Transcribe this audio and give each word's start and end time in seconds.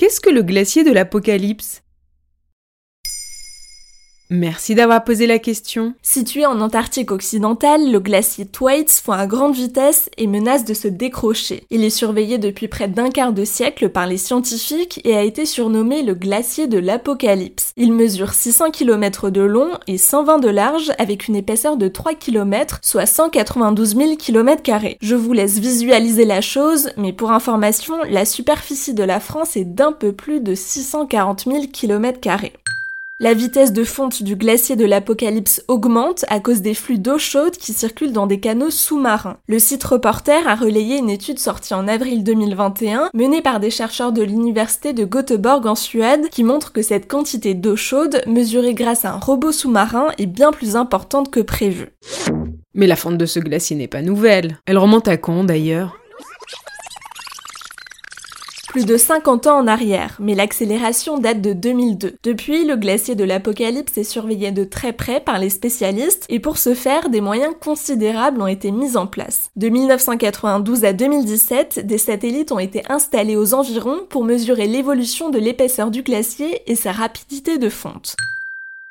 Qu'est-ce 0.00 0.22
que 0.22 0.30
le 0.30 0.42
glacier 0.42 0.82
de 0.82 0.92
l'Apocalypse? 0.92 1.82
Merci 4.32 4.76
d'avoir 4.76 5.02
posé 5.02 5.26
la 5.26 5.40
question. 5.40 5.92
Situé 6.02 6.46
en 6.46 6.60
Antarctique 6.60 7.10
occidentale, 7.10 7.90
le 7.90 7.98
glacier 7.98 8.46
Thwaites 8.46 9.02
fond 9.02 9.10
à 9.10 9.26
grande 9.26 9.56
vitesse 9.56 10.08
et 10.18 10.28
menace 10.28 10.64
de 10.64 10.72
se 10.72 10.86
décrocher. 10.86 11.64
Il 11.70 11.82
est 11.82 11.90
surveillé 11.90 12.38
depuis 12.38 12.68
près 12.68 12.86
d'un 12.86 13.10
quart 13.10 13.32
de 13.32 13.44
siècle 13.44 13.88
par 13.88 14.06
les 14.06 14.18
scientifiques 14.18 15.00
et 15.02 15.16
a 15.16 15.24
été 15.24 15.46
surnommé 15.46 16.02
le 16.02 16.14
glacier 16.14 16.68
de 16.68 16.78
l'Apocalypse. 16.78 17.72
Il 17.76 17.92
mesure 17.92 18.32
600 18.32 18.70
km 18.70 19.30
de 19.30 19.40
long 19.40 19.72
et 19.88 19.98
120 19.98 20.38
de 20.38 20.48
large 20.48 20.92
avec 20.98 21.26
une 21.26 21.34
épaisseur 21.34 21.76
de 21.76 21.88
3 21.88 22.14
km, 22.14 22.78
soit 22.82 23.06
192 23.06 23.96
000 23.96 24.14
km. 24.14 24.62
Je 25.02 25.16
vous 25.16 25.32
laisse 25.32 25.58
visualiser 25.58 26.24
la 26.24 26.40
chose, 26.40 26.90
mais 26.96 27.12
pour 27.12 27.32
information, 27.32 27.96
la 28.08 28.24
superficie 28.24 28.94
de 28.94 29.02
la 29.02 29.18
France 29.18 29.56
est 29.56 29.64
d'un 29.64 29.90
peu 29.90 30.12
plus 30.12 30.40
de 30.40 30.54
640 30.54 31.46
000 31.46 31.66
km. 31.72 32.20
La 33.22 33.34
vitesse 33.34 33.74
de 33.74 33.84
fonte 33.84 34.22
du 34.22 34.34
glacier 34.34 34.76
de 34.76 34.86
l'Apocalypse 34.86 35.62
augmente 35.68 36.24
à 36.28 36.40
cause 36.40 36.62
des 36.62 36.72
flux 36.72 36.98
d'eau 36.98 37.18
chaude 37.18 37.54
qui 37.54 37.74
circulent 37.74 38.14
dans 38.14 38.26
des 38.26 38.40
canaux 38.40 38.70
sous-marins. 38.70 39.36
Le 39.46 39.58
site 39.58 39.84
Reporter 39.84 40.48
a 40.48 40.54
relayé 40.54 40.96
une 40.96 41.10
étude 41.10 41.38
sortie 41.38 41.74
en 41.74 41.86
avril 41.86 42.24
2021 42.24 43.10
menée 43.12 43.42
par 43.42 43.60
des 43.60 43.68
chercheurs 43.68 44.12
de 44.12 44.22
l'université 44.22 44.94
de 44.94 45.04
Göteborg 45.04 45.66
en 45.66 45.74
Suède 45.74 46.30
qui 46.30 46.44
montre 46.44 46.72
que 46.72 46.80
cette 46.80 47.10
quantité 47.10 47.52
d'eau 47.52 47.76
chaude 47.76 48.22
mesurée 48.26 48.72
grâce 48.72 49.04
à 49.04 49.12
un 49.12 49.18
robot 49.18 49.52
sous-marin 49.52 50.06
est 50.16 50.24
bien 50.24 50.50
plus 50.50 50.74
importante 50.74 51.30
que 51.30 51.40
prévu. 51.40 51.88
Mais 52.72 52.86
la 52.86 52.96
fonte 52.96 53.18
de 53.18 53.26
ce 53.26 53.38
glacier 53.38 53.76
n'est 53.76 53.86
pas 53.86 54.00
nouvelle. 54.00 54.56
Elle 54.64 54.78
remonte 54.78 55.08
à 55.08 55.18
quand 55.18 55.44
d'ailleurs? 55.44 55.99
Plus 58.70 58.86
de 58.86 58.96
50 58.96 59.48
ans 59.48 59.58
en 59.58 59.66
arrière, 59.66 60.16
mais 60.20 60.36
l'accélération 60.36 61.18
date 61.18 61.40
de 61.40 61.52
2002. 61.52 62.14
Depuis, 62.22 62.64
le 62.64 62.76
glacier 62.76 63.16
de 63.16 63.24
l'Apocalypse 63.24 63.98
est 63.98 64.04
surveillé 64.04 64.52
de 64.52 64.62
très 64.62 64.92
près 64.92 65.18
par 65.18 65.40
les 65.40 65.50
spécialistes 65.50 66.24
et 66.28 66.38
pour 66.38 66.56
ce 66.56 66.74
faire, 66.74 67.10
des 67.10 67.20
moyens 67.20 67.52
considérables 67.60 68.40
ont 68.40 68.46
été 68.46 68.70
mis 68.70 68.96
en 68.96 69.08
place. 69.08 69.50
De 69.56 69.68
1992 69.68 70.84
à 70.84 70.92
2017, 70.92 71.84
des 71.84 71.98
satellites 71.98 72.52
ont 72.52 72.60
été 72.60 72.84
installés 72.88 73.34
aux 73.34 73.54
environs 73.54 74.02
pour 74.08 74.22
mesurer 74.22 74.68
l'évolution 74.68 75.30
de 75.30 75.40
l'épaisseur 75.40 75.90
du 75.90 76.02
glacier 76.02 76.62
et 76.70 76.76
sa 76.76 76.92
rapidité 76.92 77.58
de 77.58 77.70
fonte. 77.70 78.14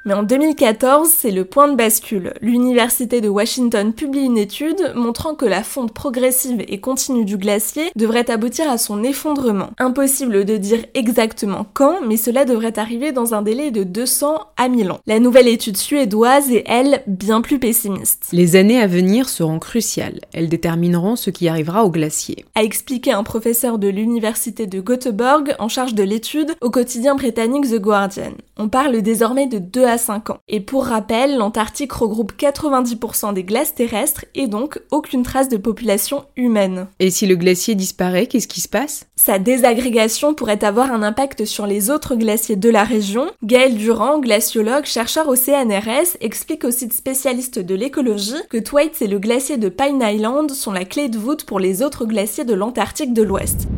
Mais 0.05 0.13
en 0.13 0.23
2014, 0.23 1.09
c'est 1.09 1.29
le 1.29 1.43
point 1.43 1.67
de 1.67 1.75
bascule. 1.75 2.33
L'Université 2.41 3.19
de 3.19 3.27
Washington 3.27 3.91
publie 3.91 4.21
une 4.21 4.37
étude 4.37 4.93
montrant 4.95 5.35
que 5.35 5.45
la 5.45 5.61
fonte 5.61 5.93
progressive 5.93 6.63
et 6.69 6.79
continue 6.79 7.25
du 7.25 7.37
glacier 7.37 7.91
devrait 7.97 8.31
aboutir 8.31 8.71
à 8.71 8.77
son 8.77 9.03
effondrement. 9.03 9.71
Impossible 9.77 10.45
de 10.45 10.55
dire 10.55 10.85
exactement 10.93 11.65
quand, 11.73 11.97
mais 12.07 12.15
cela 12.15 12.45
devrait 12.45 12.79
arriver 12.79 13.11
dans 13.11 13.33
un 13.33 13.41
délai 13.41 13.71
de 13.71 13.83
200 13.83 14.39
à 14.55 14.69
1000 14.69 14.91
ans. 14.91 14.99
La 15.05 15.19
nouvelle 15.19 15.49
étude 15.49 15.75
suédoise 15.75 16.49
est, 16.49 16.63
elle, 16.65 17.03
bien 17.05 17.41
plus 17.41 17.59
pessimiste. 17.59 18.29
Les 18.31 18.55
années 18.55 18.81
à 18.81 18.87
venir 18.87 19.27
seront 19.27 19.59
cruciales. 19.59 20.21
Elles 20.33 20.47
détermineront 20.47 21.17
ce 21.17 21.29
qui 21.29 21.49
arrivera 21.49 21.83
au 21.83 21.91
glacier. 21.91 22.45
A 22.55 22.63
expliqué 22.63 23.11
un 23.11 23.23
professeur 23.23 23.77
de 23.77 23.89
l'Université 23.89 24.65
de 24.65 24.79
Göteborg 24.79 25.55
en 25.59 25.67
charge 25.67 25.93
de 25.93 26.03
l'étude 26.03 26.53
au 26.61 26.69
quotidien 26.69 27.15
britannique 27.15 27.69
The 27.69 27.81
Guardian. 27.81 28.31
On 28.57 28.69
parle 28.69 29.01
désormais 29.01 29.47
de 29.47 29.57
2 29.57 29.88
à 29.89 29.97
5 29.97 30.29
ans. 30.29 30.39
Et 30.47 30.59
pour 30.59 30.85
rappel, 30.85 31.37
l'Antarctique 31.37 31.91
regroupe 31.91 32.33
90% 32.37 33.33
des 33.33 33.43
glaces 33.43 33.75
terrestres 33.75 34.25
et 34.35 34.47
donc 34.47 34.79
aucune 34.91 35.23
trace 35.23 35.49
de 35.49 35.57
population 35.57 36.25
humaine. 36.35 36.87
Et 36.99 37.11
si 37.11 37.27
le 37.27 37.35
glacier 37.35 37.75
disparaît, 37.75 38.27
qu'est-ce 38.27 38.47
qui 38.47 38.61
se 38.61 38.69
passe? 38.69 39.05
Sa 39.15 39.39
désagrégation 39.39 40.33
pourrait 40.33 40.63
avoir 40.63 40.91
un 40.91 41.03
impact 41.03 41.45
sur 41.45 41.67
les 41.67 41.89
autres 41.89 42.15
glaciers 42.15 42.55
de 42.55 42.69
la 42.69 42.83
région. 42.83 43.31
Gaël 43.43 43.75
Durand, 43.75 44.19
glaciologue, 44.19 44.85
chercheur 44.85 45.27
au 45.27 45.35
CNRS, 45.35 46.17
explique 46.21 46.63
au 46.63 46.71
site 46.71 46.93
spécialiste 46.93 47.59
de 47.59 47.75
l'écologie 47.75 48.33
que 48.49 48.57
Thwaites 48.57 49.01
et 49.01 49.07
le 49.07 49.19
glacier 49.19 49.57
de 49.57 49.69
Pine 49.69 50.01
Island 50.01 50.51
sont 50.51 50.71
la 50.71 50.85
clé 50.85 51.09
de 51.09 51.17
voûte 51.17 51.45
pour 51.45 51.59
les 51.59 51.81
autres 51.81 52.05
glaciers 52.05 52.45
de 52.45 52.53
l'Antarctique 52.53 53.13
de 53.13 53.23
l'Ouest. 53.23 53.68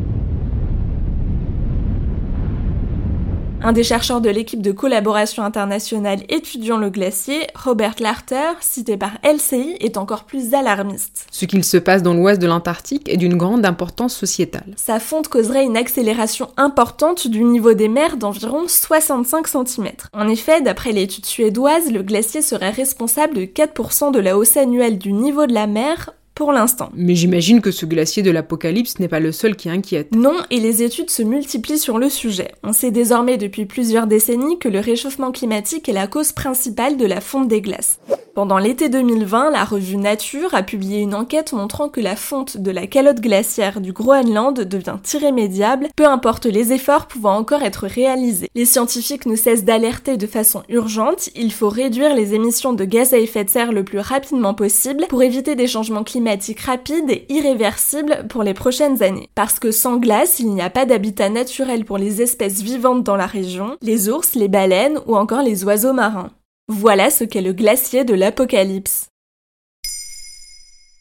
Un 3.64 3.72
des 3.72 3.84
chercheurs 3.84 4.20
de 4.20 4.28
l'équipe 4.28 4.60
de 4.60 4.72
collaboration 4.72 5.44
internationale 5.44 6.24
étudiant 6.28 6.78
le 6.78 6.90
glacier, 6.90 7.46
Robert 7.54 7.94
Larter, 8.00 8.54
cité 8.60 8.96
par 8.96 9.12
LCI, 9.22 9.76
est 9.78 9.96
encore 9.96 10.24
plus 10.24 10.52
alarmiste. 10.52 11.26
Ce 11.30 11.44
qu'il 11.44 11.62
se 11.62 11.76
passe 11.76 12.02
dans 12.02 12.12
l'ouest 12.12 12.42
de 12.42 12.48
l'Antarctique 12.48 13.08
est 13.08 13.16
d'une 13.16 13.36
grande 13.36 13.64
importance 13.64 14.16
sociétale. 14.16 14.74
Sa 14.74 14.98
fonte 14.98 15.28
causerait 15.28 15.64
une 15.64 15.76
accélération 15.76 16.48
importante 16.56 17.28
du 17.28 17.44
niveau 17.44 17.72
des 17.72 17.86
mers 17.86 18.16
d'environ 18.16 18.64
65 18.66 19.46
cm. 19.46 19.90
En 20.12 20.26
effet, 20.26 20.60
d'après 20.60 20.90
l'étude 20.90 21.26
suédoise, 21.26 21.92
le 21.92 22.02
glacier 22.02 22.42
serait 22.42 22.70
responsable 22.70 23.34
de 23.34 23.44
4% 23.44 24.10
de 24.10 24.18
la 24.18 24.36
hausse 24.36 24.56
annuelle 24.56 24.98
du 24.98 25.12
niveau 25.12 25.46
de 25.46 25.54
la 25.54 25.68
mer 25.68 26.10
pour 26.34 26.52
l'instant. 26.52 26.90
Mais 26.94 27.14
j'imagine 27.14 27.60
que 27.60 27.70
ce 27.70 27.86
glacier 27.86 28.22
de 28.22 28.30
l'apocalypse 28.30 28.98
n'est 28.98 29.08
pas 29.08 29.20
le 29.20 29.32
seul 29.32 29.56
qui 29.56 29.68
inquiète. 29.68 30.14
Non, 30.14 30.36
et 30.50 30.60
les 30.60 30.82
études 30.82 31.10
se 31.10 31.22
multiplient 31.22 31.78
sur 31.78 31.98
le 31.98 32.08
sujet. 32.08 32.52
On 32.62 32.72
sait 32.72 32.90
désormais 32.90 33.38
depuis 33.38 33.66
plusieurs 33.66 34.06
décennies 34.06 34.58
que 34.58 34.68
le 34.68 34.80
réchauffement 34.80 35.32
climatique 35.32 35.88
est 35.88 35.92
la 35.92 36.06
cause 36.06 36.32
principale 36.32 36.96
de 36.96 37.06
la 37.06 37.20
fonte 37.20 37.48
des 37.48 37.60
glaces. 37.60 37.98
Pendant 38.34 38.56
l'été 38.56 38.88
2020, 38.88 39.50
la 39.50 39.62
revue 39.62 39.98
Nature 39.98 40.54
a 40.54 40.62
publié 40.62 41.00
une 41.00 41.14
enquête 41.14 41.52
montrant 41.52 41.90
que 41.90 42.00
la 42.00 42.16
fonte 42.16 42.56
de 42.56 42.70
la 42.70 42.86
calotte 42.86 43.20
glaciaire 43.20 43.82
du 43.82 43.92
Groenland 43.92 44.58
devient 44.58 44.96
irrémédiable, 45.12 45.88
peu 45.96 46.06
importe 46.06 46.46
les 46.46 46.72
efforts 46.72 47.08
pouvant 47.08 47.36
encore 47.36 47.60
être 47.60 47.86
réalisés. 47.86 48.48
Les 48.54 48.64
scientifiques 48.64 49.26
ne 49.26 49.36
cessent 49.36 49.64
d'alerter 49.64 50.16
de 50.16 50.26
façon 50.26 50.62
urgente, 50.70 51.28
il 51.34 51.52
faut 51.52 51.68
réduire 51.68 52.14
les 52.14 52.32
émissions 52.32 52.72
de 52.72 52.86
gaz 52.86 53.12
à 53.12 53.18
effet 53.18 53.44
de 53.44 53.50
serre 53.50 53.70
le 53.70 53.84
plus 53.84 54.00
rapidement 54.00 54.54
possible 54.54 55.04
pour 55.10 55.22
éviter 55.22 55.54
des 55.54 55.66
changements 55.66 56.04
climatiques 56.04 56.60
rapides 56.60 57.10
et 57.10 57.26
irréversibles 57.28 58.24
pour 58.30 58.44
les 58.44 58.54
prochaines 58.54 59.02
années. 59.02 59.28
Parce 59.34 59.58
que 59.58 59.70
sans 59.70 59.98
glace, 59.98 60.38
il 60.38 60.54
n'y 60.54 60.62
a 60.62 60.70
pas 60.70 60.86
d'habitat 60.86 61.28
naturel 61.28 61.84
pour 61.84 61.98
les 61.98 62.22
espèces 62.22 62.62
vivantes 62.62 63.04
dans 63.04 63.16
la 63.16 63.26
région, 63.26 63.76
les 63.82 64.08
ours, 64.08 64.34
les 64.34 64.48
baleines 64.48 65.00
ou 65.06 65.16
encore 65.16 65.42
les 65.42 65.64
oiseaux 65.64 65.92
marins. 65.92 66.30
Voilà 66.74 67.10
ce 67.10 67.24
qu'est 67.24 67.42
le 67.42 67.52
glacier 67.52 68.02
de 68.02 68.14
l'Apocalypse. 68.14 69.08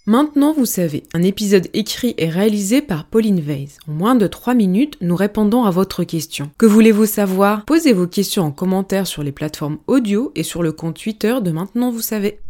Maintenant, 0.05 0.51
vous 0.51 0.65
savez, 0.65 1.03
un 1.13 1.23
épisode 1.23 1.69
écrit 1.73 2.13
et 2.17 2.27
réalisé 2.27 2.81
par 2.81 3.05
Pauline 3.05 3.39
Weiss. 3.39 3.77
En 3.87 3.93
moins 3.93 4.15
de 4.15 4.27
3 4.27 4.53
minutes, 4.53 4.97
nous 4.99 5.15
répondons 5.15 5.63
à 5.63 5.71
votre 5.71 6.03
question. 6.03 6.51
Que 6.57 6.65
voulez-vous 6.65 7.05
savoir? 7.05 7.63
Posez 7.63 7.93
vos 7.93 8.05
questions 8.05 8.43
en 8.43 8.51
commentaire 8.51 9.07
sur 9.07 9.23
les 9.23 9.31
plateformes 9.31 9.77
audio 9.87 10.33
et 10.35 10.43
sur 10.43 10.61
le 10.61 10.73
compte 10.73 11.01
Twitter 11.01 11.35
de 11.41 11.51
Maintenant, 11.51 11.89
vous 11.89 12.01
savez. 12.01 12.41